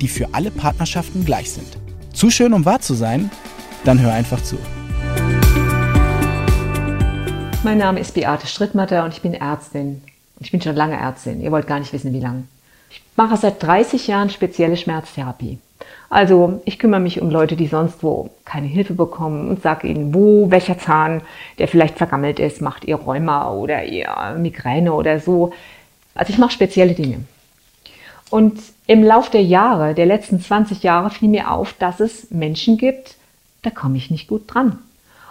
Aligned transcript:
die 0.00 0.08
für 0.08 0.28
alle 0.32 0.50
Partnerschaften 0.50 1.24
gleich 1.24 1.50
sind. 1.52 1.78
Zu 2.12 2.30
schön, 2.30 2.52
um 2.52 2.64
wahr 2.64 2.80
zu 2.80 2.94
sein? 2.94 3.30
Dann 3.84 4.00
hör 4.00 4.12
einfach 4.12 4.42
zu. 4.42 4.56
Mein 7.62 7.78
Name 7.78 8.00
ist 8.00 8.14
Beate 8.14 8.46
Strittmatter 8.46 9.04
und 9.04 9.12
ich 9.12 9.22
bin 9.22 9.34
Ärztin. 9.34 10.02
Ich 10.40 10.50
bin 10.50 10.62
schon 10.62 10.74
lange 10.74 10.96
Ärztin. 10.96 11.40
Ihr 11.40 11.52
wollt 11.52 11.66
gar 11.66 11.78
nicht 11.78 11.92
wissen, 11.92 12.12
wie 12.12 12.20
lange. 12.20 12.44
Ich 12.90 13.02
mache 13.16 13.36
seit 13.36 13.62
30 13.62 14.06
Jahren 14.06 14.30
spezielle 14.30 14.76
Schmerztherapie. 14.76 15.58
Also 16.08 16.60
ich 16.64 16.78
kümmere 16.78 17.00
mich 17.00 17.20
um 17.20 17.30
Leute, 17.30 17.56
die 17.56 17.68
sonst 17.68 18.02
wo 18.02 18.30
keine 18.44 18.66
Hilfe 18.66 18.94
bekommen 18.94 19.48
und 19.48 19.62
sage 19.62 19.86
ihnen, 19.88 20.12
wo 20.14 20.50
welcher 20.50 20.78
Zahn, 20.78 21.22
der 21.58 21.68
vielleicht 21.68 21.98
vergammelt 21.98 22.40
ist, 22.40 22.60
macht 22.60 22.84
ihr 22.84 22.96
Rheuma 22.96 23.52
oder 23.52 23.84
ihr 23.84 24.36
Migräne 24.38 24.92
oder 24.92 25.20
so. 25.20 25.52
Also 26.14 26.32
ich 26.32 26.38
mache 26.38 26.52
spezielle 26.52 26.94
Dinge. 26.94 27.20
Und 28.30 28.60
im 28.86 29.02
Lauf 29.02 29.28
der 29.28 29.42
Jahre, 29.42 29.94
der 29.94 30.06
letzten 30.06 30.40
20 30.40 30.82
Jahre, 30.82 31.10
fiel 31.10 31.28
mir 31.28 31.50
auf, 31.50 31.74
dass 31.74 32.00
es 32.00 32.30
Menschen 32.30 32.78
gibt, 32.78 33.16
da 33.62 33.70
komme 33.70 33.96
ich 33.96 34.10
nicht 34.10 34.28
gut 34.28 34.42
dran. 34.46 34.78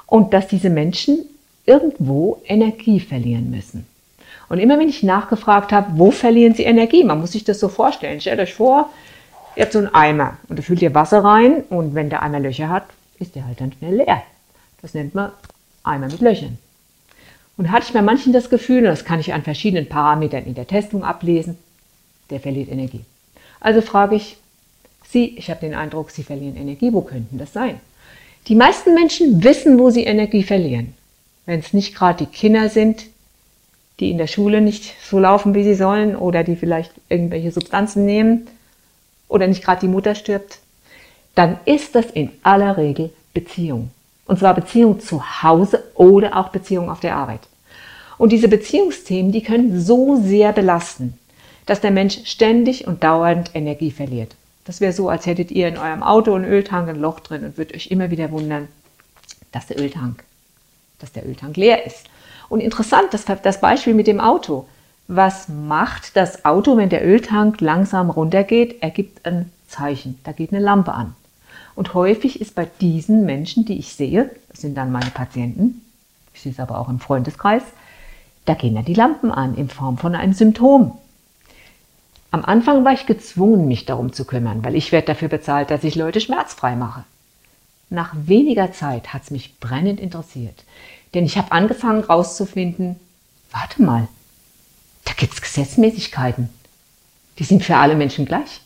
Und 0.06 0.34
dass 0.34 0.48
diese 0.48 0.70
Menschen 0.70 1.20
irgendwo 1.66 2.42
Energie 2.46 3.00
verlieren 3.00 3.50
müssen. 3.52 3.88
Und 4.50 4.60
immer 4.60 4.80
wenn 4.80 4.90
ich 4.90 5.04
nachgefragt 5.04 5.72
habe, 5.72 5.92
wo 5.96 6.12
verlieren 6.12 6.56
sie 6.56 6.64
Energie? 6.64 7.04
Man 7.04 7.22
muss 7.22 7.32
sich 7.32 7.44
das 7.44 7.60
so 7.60 7.70
vorstellen. 7.70 8.20
Stellt 8.20 8.40
euch 8.40 8.54
vor, 8.54 8.90
Ihr 9.60 9.64
habt 9.64 9.74
so 9.74 9.80
einen 9.80 9.94
Eimer 9.94 10.38
und 10.48 10.58
da 10.58 10.64
füllt 10.64 10.82
ihr 10.82 10.96
Wasser 10.96 11.22
rein 11.22 11.64
und 11.70 11.94
wenn 11.94 12.10
der 12.10 12.24
Eimer 12.24 12.40
Löcher 12.40 12.70
hat, 12.70 12.86
ist 13.20 13.36
der 13.36 13.46
halt 13.46 13.60
dann 13.60 13.74
schnell 13.74 13.96
leer. 13.96 14.24
Das 14.82 14.94
nennt 14.94 15.14
man 15.16 15.32
Eimer 15.84 16.08
mit 16.08 16.22
Löchern. 16.22 16.58
Und 17.58 17.70
hatte 17.70 17.88
ich 17.88 17.94
bei 17.94 18.02
manchen 18.02 18.32
das 18.32 18.50
Gefühl, 18.50 18.78
und 18.78 18.86
das 18.86 19.04
kann 19.04 19.20
ich 19.20 19.34
an 19.34 19.44
verschiedenen 19.44 19.90
Parametern 19.90 20.46
in 20.46 20.56
der 20.56 20.66
Testung 20.66 21.04
ablesen, 21.04 21.58
der 22.30 22.40
verliert 22.40 22.72
Energie. 22.72 23.02
Also 23.60 23.82
frage 23.82 24.16
ich 24.16 24.38
Sie, 25.08 25.38
ich 25.38 25.50
habe 25.50 25.62
den 25.62 25.74
Eindruck, 25.74 26.12
Sie 26.12 26.24
verlieren 26.24 26.56
Energie. 26.56 26.94
Wo 26.94 27.02
könnten 27.02 27.38
das 27.38 27.52
sein? 27.54 27.80
Die 28.48 28.56
meisten 28.56 28.94
Menschen 28.94 29.44
wissen, 29.44 29.78
wo 29.78 29.90
sie 29.90 30.06
Energie 30.06 30.44
verlieren. 30.44 30.94
Wenn 31.46 31.60
es 31.60 31.74
nicht 31.74 31.96
gerade 31.96 32.26
die 32.26 32.32
Kinder 32.32 32.70
sind, 32.70 33.06
die 34.00 34.12
in 34.12 34.18
der 34.18 34.28
Schule 34.28 34.62
nicht 34.62 34.96
so 35.04 35.20
laufen, 35.20 35.54
wie 35.54 35.64
sie 35.64 35.76
sollen, 35.76 36.16
oder 36.16 36.44
die 36.44 36.56
vielleicht 36.56 36.92
irgendwelche 37.10 37.52
Substanzen 37.52 38.06
nehmen, 38.06 38.48
oder 39.28 39.46
nicht 39.46 39.64
gerade 39.64 39.82
die 39.82 39.88
Mutter 39.88 40.16
stirbt, 40.16 40.60
dann 41.36 41.60
ist 41.66 41.96
das 41.96 42.06
in 42.08 42.32
aller 42.44 42.78
Regel 42.78 43.12
Beziehung. 43.34 43.92
Und 44.26 44.40
zwar 44.40 44.54
Beziehung 44.54 45.00
zu 45.00 45.44
Hause 45.44 45.84
oder 45.96 46.38
auch 46.38 46.50
Beziehung 46.50 46.90
auf 46.90 47.00
der 47.00 47.16
Arbeit. 47.16 47.42
Und 48.18 48.32
diese 48.32 48.48
Beziehungsthemen, 48.48 49.32
die 49.32 49.44
können 49.44 49.80
so 49.80 50.20
sehr 50.22 50.54
belasten, 50.54 51.18
dass 51.70 51.82
der 51.82 51.92
Mensch 51.92 52.20
ständig 52.26 52.88
und 52.88 53.04
dauernd 53.04 53.52
Energie 53.54 53.92
verliert. 53.92 54.36
Das 54.66 54.82
wäre 54.82 54.94
so, 54.94 55.10
als 55.10 55.26
hättet 55.26 55.52
ihr 55.52 55.68
in 55.68 55.78
eurem 55.78 56.04
Auto 56.04 56.34
einen 56.34 56.46
Öltank 56.46 56.90
ein 56.90 57.00
Loch 57.00 57.20
drin 57.20 57.44
und 57.44 57.58
würdet 57.58 57.76
euch 57.76 57.88
immer 57.88 58.12
wieder 58.12 58.32
wundern, 58.32 58.68
dass 59.52 59.68
der 59.68 59.80
Öltank, 59.80 60.24
dass 61.00 61.12
der 61.12 61.28
Öltank 61.28 61.58
leer 61.58 61.86
ist. 61.86 62.06
Und 62.50 62.62
interessant, 62.62 63.08
das, 63.12 63.26
das 63.26 63.62
Beispiel 63.62 63.94
mit 63.94 64.08
dem 64.08 64.20
Auto 64.20 64.68
was 65.10 65.50
macht 65.50 66.16
das 66.16 66.46
Auto, 66.46 66.78
wenn 66.78 66.90
der 66.90 67.06
Öltank 67.06 67.62
langsam 67.62 68.12
runtergeht? 68.12 68.78
Er 68.82 68.92
gibt 68.92 69.26
ein 69.26 69.52
Zeichen, 69.68 70.20
da 70.24 70.32
geht 70.32 70.54
eine 70.54 70.64
Lampe 70.64 70.94
an. 70.94 71.16
Und 71.74 71.96
häufig 71.96 72.40
ist 72.40 72.54
bei 72.54 72.68
diesen 72.80 73.26
Menschen, 73.26 73.66
die 73.66 73.80
ich 73.80 73.96
sehe, 73.96 74.30
das 74.50 74.62
sind 74.62 74.78
dann 74.78 74.92
meine 74.92 75.10
Patienten, 75.10 75.82
ich 76.34 76.42
sehe 76.42 76.52
es 76.52 76.60
aber 76.60 76.78
auch 76.78 76.90
im 76.90 77.00
Freundeskreis, 77.00 77.64
da 78.46 78.54
gehen 78.54 78.76
ja 78.76 78.84
die 78.84 78.94
Lampen 78.94 79.32
an 79.32 79.56
in 79.56 79.70
Form 79.70 79.98
von 79.98 80.14
einem 80.14 80.34
Symptom. 80.34 80.96
Am 82.32 82.46
Anfang 82.46 82.86
war 82.86 82.94
ich 82.94 83.06
gezwungen, 83.06 83.68
mich 83.68 83.86
darum 83.86 84.14
zu 84.14 84.26
kümmern, 84.26 84.64
weil 84.64 84.76
ich 84.76 84.92
werde 84.92 85.08
dafür 85.08 85.30
bezahlt, 85.30 85.72
dass 85.72 85.84
ich 85.84 85.96
Leute 85.96 86.22
schmerzfrei 86.22 86.76
mache. 86.76 87.04
Nach 87.90 88.14
weniger 88.16 88.72
Zeit 88.72 89.14
hat 89.14 89.24
es 89.24 89.32
mich 89.32 89.60
brennend 89.60 90.00
interessiert, 90.00 90.64
denn 91.14 91.26
ich 91.26 91.38
habe 91.38 91.52
angefangen 91.52 92.02
herauszufinden, 92.02 93.00
warte 93.52 93.82
mal, 93.82 94.08
da 95.06 95.14
gibt 95.14 95.34
es 95.34 95.42
Gesetzmäßigkeiten. 95.42 96.50
Die 97.40 97.44
sind 97.46 97.64
für 97.64 97.78
alle 97.78 97.96
Menschen 97.96 98.26
gleich. 98.26 98.62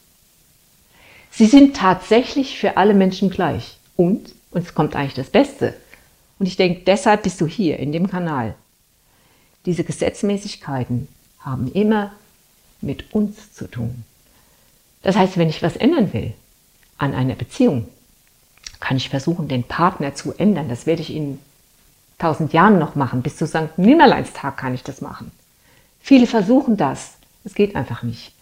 Sie 1.32 1.46
sind 1.46 1.76
tatsächlich 1.78 2.60
für 2.60 2.76
alle 2.76 2.94
Menschen 2.94 3.30
gleich. 3.30 3.78
Und, 3.96 4.34
und 4.52 4.66
es 4.66 4.74
kommt 4.74 4.96
eigentlich 4.96 5.14
das 5.14 5.30
Beste, 5.30 5.74
und 6.44 6.48
ich 6.48 6.58
denke, 6.58 6.82
deshalb 6.86 7.24
bist 7.24 7.40
du 7.40 7.48
hier 7.48 7.80
in 7.80 7.94
dem 7.94 8.10
Kanal. 8.10 8.56
Diese 9.66 9.86
Gesetzmäßigkeiten 9.86 11.08
haben 11.40 11.72
immer 11.72 12.12
mit 12.84 13.14
uns 13.14 13.54
zu 13.54 13.68
tun. 13.68 14.04
Das 15.02 15.16
heißt, 15.16 15.38
wenn 15.38 15.50
ich 15.50 15.62
was 15.62 15.76
ändern 15.76 16.14
will 16.14 16.34
an 16.98 17.14
einer 17.14 17.36
Beziehung, 17.36 17.88
kann 18.80 18.98
ich 18.98 19.10
versuchen, 19.10 19.48
den 19.48 19.64
Partner 19.64 20.16
zu 20.16 20.34
ändern. 20.34 20.70
Das 20.70 20.86
werde 20.86 21.02
ich 21.02 21.14
in 21.14 21.40
tausend 22.20 22.54
Jahren 22.54 22.80
noch 22.80 22.96
machen. 22.96 23.22
Bis 23.22 23.38
zu 23.38 23.48
St. 23.48 23.78
Nimmerleinstag 23.78 24.58
kann 24.58 24.74
ich 24.74 24.84
das 24.84 25.02
machen. 25.02 25.32
Viele 26.02 26.28
versuchen 26.28 26.78
das. 26.78 27.14
Es 27.44 27.56
geht 27.56 27.76
einfach 27.76 28.04
nicht. 28.04 28.34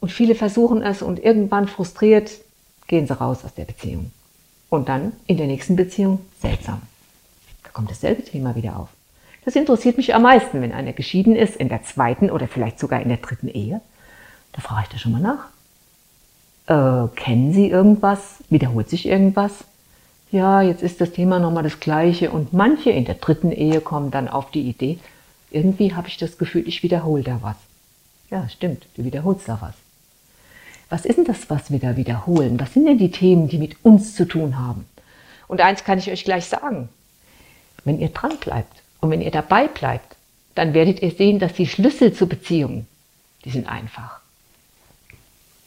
Und 0.00 0.10
viele 0.10 0.34
versuchen 0.34 0.82
es 0.82 1.00
und 1.02 1.22
irgendwann 1.22 1.68
frustriert 1.68 2.30
gehen 2.86 3.06
sie 3.06 3.18
raus 3.18 3.44
aus 3.44 3.54
der 3.54 3.64
Beziehung. 3.64 4.10
Und 4.68 4.88
dann 4.88 5.12
in 5.26 5.36
der 5.36 5.46
nächsten 5.46 5.76
Beziehung 5.76 6.20
seltsam. 6.40 6.82
Da 7.62 7.70
kommt 7.70 7.90
dasselbe 7.90 8.24
Thema 8.24 8.54
wieder 8.54 8.76
auf. 8.76 8.88
Das 9.44 9.56
interessiert 9.56 9.96
mich 9.96 10.14
am 10.14 10.22
meisten, 10.22 10.62
wenn 10.62 10.72
einer 10.72 10.92
geschieden 10.92 11.34
ist, 11.34 11.56
in 11.56 11.68
der 11.68 11.82
zweiten 11.82 12.30
oder 12.30 12.46
vielleicht 12.46 12.78
sogar 12.78 13.00
in 13.00 13.08
der 13.08 13.18
dritten 13.18 13.48
Ehe. 13.48 13.80
Da 14.52 14.60
frage 14.60 14.84
ich 14.84 14.88
da 14.90 14.98
schon 14.98 15.12
mal 15.12 15.20
nach. 15.20 15.48
Äh, 16.66 17.08
kennen 17.16 17.52
Sie 17.52 17.68
irgendwas? 17.68 18.36
Wiederholt 18.50 18.88
sich 18.88 19.06
irgendwas? 19.06 19.52
Ja, 20.30 20.62
jetzt 20.62 20.82
ist 20.82 21.00
das 21.00 21.12
Thema 21.12 21.40
nochmal 21.40 21.64
das 21.64 21.80
gleiche 21.80 22.30
und 22.30 22.52
manche 22.52 22.90
in 22.90 23.04
der 23.04 23.16
dritten 23.16 23.50
Ehe 23.50 23.80
kommen 23.80 24.10
dann 24.10 24.28
auf 24.28 24.50
die 24.50 24.62
Idee, 24.62 24.98
irgendwie 25.50 25.94
habe 25.94 26.08
ich 26.08 26.16
das 26.16 26.38
Gefühl, 26.38 26.66
ich 26.66 26.82
wiederhole 26.82 27.22
da 27.22 27.40
was. 27.42 27.56
Ja, 28.30 28.48
stimmt, 28.48 28.86
du 28.96 29.04
wiederholst 29.04 29.48
da 29.48 29.58
was. 29.60 29.74
Was 30.88 31.04
ist 31.04 31.16
denn 31.16 31.26
das, 31.26 31.50
was 31.50 31.70
wir 31.70 31.78
da 31.78 31.96
wiederholen? 31.96 32.58
Was 32.58 32.72
sind 32.72 32.86
denn 32.86 32.96
die 32.96 33.10
Themen, 33.10 33.48
die 33.48 33.58
mit 33.58 33.84
uns 33.84 34.14
zu 34.14 34.26
tun 34.26 34.58
haben? 34.58 34.86
Und 35.48 35.60
eins 35.60 35.84
kann 35.84 35.98
ich 35.98 36.10
euch 36.10 36.24
gleich 36.24 36.46
sagen. 36.46 36.88
Wenn 37.84 37.98
ihr 37.98 38.08
dran 38.08 38.38
bleibt 38.38 38.81
und 39.02 39.10
wenn 39.10 39.20
ihr 39.20 39.32
dabei 39.32 39.66
bleibt, 39.66 40.16
dann 40.54 40.72
werdet 40.72 41.02
ihr 41.02 41.10
sehen, 41.10 41.38
dass 41.38 41.52
die 41.52 41.66
Schlüssel 41.66 42.14
zur 42.14 42.28
Beziehung, 42.28 42.86
die 43.44 43.50
sind 43.50 43.68
einfach. 43.68 44.20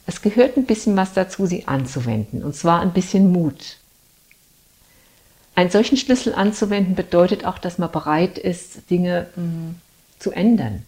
Es 0.07 0.21
gehört 0.21 0.57
ein 0.57 0.65
bisschen 0.65 0.95
was 0.95 1.13
dazu, 1.13 1.45
sie 1.45 1.67
anzuwenden, 1.67 2.43
und 2.43 2.55
zwar 2.55 2.81
ein 2.81 2.93
bisschen 2.93 3.31
Mut. 3.31 3.77
Einen 5.53 5.69
solchen 5.69 5.97
Schlüssel 5.97 6.33
anzuwenden 6.33 6.95
bedeutet 6.95 7.45
auch, 7.45 7.57
dass 7.57 7.77
man 7.77 7.91
bereit 7.91 8.37
ist, 8.37 8.89
Dinge 8.89 9.27
mh, 9.35 9.41
hm, 9.43 9.75
zu 10.19 10.31
ändern. 10.31 10.83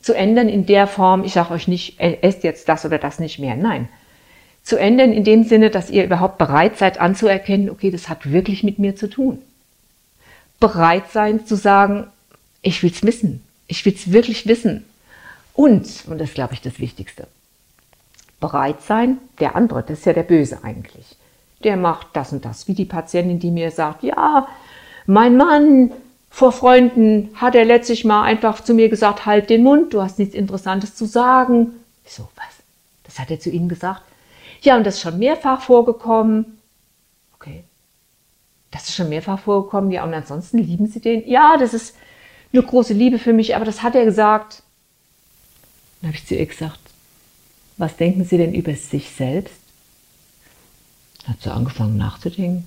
Zu 0.00 0.12
ändern 0.14 0.48
in 0.48 0.66
der 0.66 0.86
Form, 0.86 1.24
ich 1.24 1.32
sage 1.32 1.52
euch 1.52 1.66
nicht, 1.66 1.98
esst 1.98 2.44
jetzt 2.44 2.68
das 2.68 2.84
oder 2.84 2.98
das 2.98 3.18
nicht 3.18 3.40
mehr. 3.40 3.56
Nein. 3.56 3.88
Zu 4.62 4.76
ändern 4.76 5.12
in 5.12 5.24
dem 5.24 5.42
Sinne, 5.42 5.70
dass 5.70 5.90
ihr 5.90 6.04
überhaupt 6.04 6.38
bereit 6.38 6.78
seid 6.78 7.00
anzuerkennen, 7.00 7.70
okay, 7.70 7.90
das 7.90 8.08
hat 8.08 8.30
wirklich 8.30 8.62
mit 8.62 8.78
mir 8.78 8.94
zu 8.94 9.08
tun. 9.08 9.40
Bereit 10.60 11.10
sein 11.12 11.46
zu 11.46 11.56
sagen, 11.56 12.06
ich 12.62 12.82
will's 12.82 13.02
wissen. 13.02 13.42
Ich 13.66 13.84
will's 13.84 14.12
wirklich 14.12 14.46
wissen. 14.46 14.84
Und, 15.54 15.86
und 16.06 16.18
das 16.18 16.34
glaube 16.34 16.54
ich, 16.54 16.60
das 16.60 16.78
Wichtigste, 16.78 17.26
bereit 18.40 18.82
sein, 18.82 19.18
der 19.40 19.56
andere, 19.56 19.82
das 19.82 20.00
ist 20.00 20.06
ja 20.06 20.12
der 20.12 20.22
Böse 20.22 20.62
eigentlich 20.62 21.16
der 21.64 21.76
macht 21.76 22.08
das 22.12 22.32
und 22.32 22.44
das. 22.44 22.68
Wie 22.68 22.74
die 22.74 22.84
Patientin, 22.84 23.38
die 23.38 23.50
mir 23.50 23.70
sagt, 23.70 24.02
ja, 24.02 24.46
mein 25.06 25.36
Mann 25.36 25.92
vor 26.30 26.52
Freunden 26.52 27.30
hat 27.34 27.54
er 27.54 27.64
letztlich 27.64 28.04
mal 28.04 28.22
einfach 28.22 28.62
zu 28.62 28.74
mir 28.74 28.88
gesagt, 28.88 29.26
halt 29.26 29.48
den 29.50 29.62
Mund, 29.62 29.94
du 29.94 30.02
hast 30.02 30.18
nichts 30.18 30.34
Interessantes 30.34 30.94
zu 30.94 31.06
sagen. 31.06 31.72
Ich 32.04 32.12
so, 32.12 32.28
was? 32.36 32.44
Das 33.04 33.18
hat 33.18 33.30
er 33.30 33.40
zu 33.40 33.50
Ihnen 33.50 33.68
gesagt? 33.68 34.02
Ja, 34.60 34.76
und 34.76 34.84
das 34.84 34.96
ist 34.96 35.00
schon 35.02 35.18
mehrfach 35.18 35.62
vorgekommen. 35.62 36.58
Okay. 37.34 37.64
Das 38.70 38.88
ist 38.88 38.94
schon 38.94 39.08
mehrfach 39.08 39.38
vorgekommen. 39.38 39.90
Ja, 39.90 40.04
und 40.04 40.14
ansonsten 40.14 40.58
lieben 40.58 40.86
Sie 40.86 41.00
den? 41.00 41.26
Ja, 41.28 41.56
das 41.56 41.74
ist 41.74 41.94
eine 42.52 42.62
große 42.62 42.94
Liebe 42.94 43.18
für 43.18 43.32
mich, 43.32 43.54
aber 43.54 43.64
das 43.64 43.82
hat 43.82 43.94
er 43.94 44.04
gesagt. 44.04 44.62
Dann 46.00 46.08
habe 46.08 46.16
ich 46.16 46.26
zu 46.26 46.34
ihr 46.34 46.46
gesagt, 46.46 46.80
was 47.76 47.96
denken 47.96 48.24
Sie 48.24 48.38
denn 48.38 48.54
über 48.54 48.74
sich 48.74 49.10
selbst? 49.10 49.54
Hat 51.26 51.42
sie 51.42 51.52
angefangen 51.52 51.96
nachzudenken. 51.96 52.64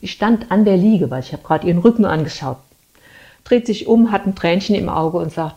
Sie 0.00 0.08
stand 0.08 0.50
an 0.50 0.64
der 0.64 0.76
Liege, 0.76 1.10
weil 1.10 1.22
ich 1.22 1.32
habe 1.32 1.42
gerade 1.42 1.66
ihren 1.66 1.78
Rücken 1.78 2.04
angeschaut. 2.04 2.58
Dreht 3.42 3.66
sich 3.66 3.86
um, 3.86 4.10
hat 4.10 4.26
ein 4.26 4.34
Tränchen 4.34 4.74
im 4.74 4.88
Auge 4.88 5.18
und 5.18 5.32
sagt, 5.32 5.56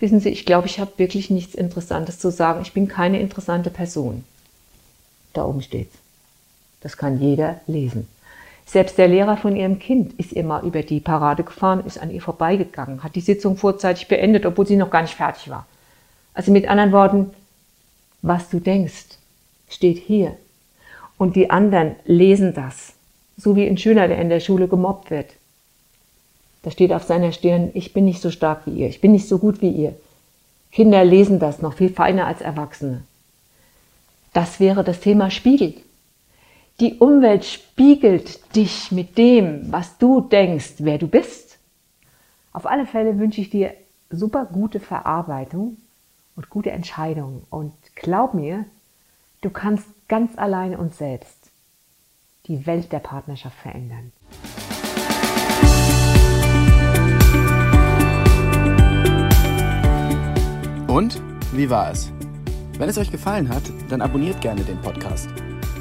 wissen 0.00 0.20
Sie, 0.20 0.30
ich 0.30 0.46
glaube, 0.46 0.66
ich 0.66 0.80
habe 0.80 0.92
wirklich 0.96 1.28
nichts 1.30 1.54
Interessantes 1.54 2.18
zu 2.18 2.30
sagen. 2.30 2.62
Ich 2.62 2.72
bin 2.72 2.88
keine 2.88 3.20
interessante 3.20 3.70
Person. 3.70 4.24
Da 5.34 5.44
oben 5.44 5.62
steht's. 5.62 5.96
Das 6.80 6.96
kann 6.96 7.20
jeder 7.20 7.60
lesen. 7.66 8.08
Selbst 8.66 8.98
der 8.98 9.06
Lehrer 9.06 9.36
von 9.36 9.54
ihrem 9.54 9.78
Kind 9.78 10.12
ist 10.18 10.32
ihr 10.32 10.42
mal 10.42 10.64
über 10.64 10.82
die 10.82 11.00
Parade 11.00 11.44
gefahren, 11.44 11.86
ist 11.86 11.98
an 11.98 12.10
ihr 12.10 12.20
vorbeigegangen, 12.20 13.04
hat 13.04 13.14
die 13.14 13.20
Sitzung 13.20 13.56
vorzeitig 13.56 14.08
beendet, 14.08 14.44
obwohl 14.44 14.66
sie 14.66 14.76
noch 14.76 14.90
gar 14.90 15.02
nicht 15.02 15.14
fertig 15.14 15.48
war. 15.48 15.66
Also 16.34 16.50
mit 16.50 16.68
anderen 16.68 16.92
Worten, 16.92 17.30
was 18.22 18.50
du 18.50 18.58
denkst, 18.58 19.18
steht 19.70 19.98
hier. 19.98 20.36
Und 21.16 21.36
die 21.36 21.48
anderen 21.48 21.94
lesen 22.04 22.54
das. 22.54 22.92
So 23.38 23.54
wie 23.54 23.66
ein 23.66 23.78
Schüler, 23.78 24.08
der 24.08 24.20
in 24.20 24.28
der 24.28 24.40
Schule 24.40 24.66
gemobbt 24.66 25.10
wird. 25.10 25.30
Da 26.62 26.70
steht 26.72 26.92
auf 26.92 27.04
seiner 27.04 27.30
Stirn, 27.30 27.70
ich 27.74 27.92
bin 27.92 28.04
nicht 28.04 28.20
so 28.20 28.32
stark 28.32 28.62
wie 28.66 28.80
ihr, 28.80 28.88
ich 28.88 29.00
bin 29.00 29.12
nicht 29.12 29.28
so 29.28 29.38
gut 29.38 29.62
wie 29.62 29.70
ihr. 29.70 29.94
Kinder 30.72 31.04
lesen 31.04 31.38
das 31.38 31.62
noch 31.62 31.74
viel 31.74 31.90
feiner 31.90 32.26
als 32.26 32.40
Erwachsene. 32.40 33.04
Das 34.32 34.58
wäre 34.58 34.82
das 34.82 35.00
Thema 35.00 35.30
Spiegel. 35.30 35.74
Die 36.78 36.98
Umwelt 36.98 37.46
spiegelt 37.46 38.54
dich 38.54 38.92
mit 38.92 39.16
dem, 39.16 39.72
was 39.72 39.96
du 39.96 40.20
denkst, 40.20 40.74
wer 40.80 40.98
du 40.98 41.08
bist. 41.08 41.56
Auf 42.52 42.66
alle 42.66 42.84
Fälle 42.84 43.18
wünsche 43.18 43.40
ich 43.40 43.48
dir 43.48 43.72
super 44.10 44.44
gute 44.44 44.78
Verarbeitung 44.78 45.78
und 46.36 46.50
gute 46.50 46.72
Entscheidungen. 46.72 47.46
Und 47.48 47.72
glaub 47.94 48.34
mir, 48.34 48.66
du 49.40 49.48
kannst 49.48 49.86
ganz 50.06 50.36
alleine 50.36 50.76
und 50.76 50.94
selbst 50.94 51.50
die 52.44 52.66
Welt 52.66 52.92
der 52.92 52.98
Partnerschaft 52.98 53.56
verändern. 53.56 54.12
Und 60.88 61.22
wie 61.52 61.70
war 61.70 61.90
es? 61.90 62.12
Wenn 62.76 62.90
es 62.90 62.98
euch 62.98 63.10
gefallen 63.10 63.48
hat, 63.48 63.62
dann 63.88 64.02
abonniert 64.02 64.42
gerne 64.42 64.62
den 64.62 64.78
Podcast. 64.82 65.30